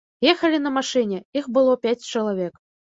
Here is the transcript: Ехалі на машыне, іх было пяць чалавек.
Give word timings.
Ехалі 0.31 0.61
на 0.63 0.71
машыне, 0.79 1.21
іх 1.43 1.53
было 1.59 1.79
пяць 1.87 1.99
чалавек. 2.13 2.53